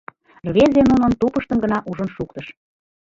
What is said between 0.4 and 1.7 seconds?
Рвезе нунын тупыштым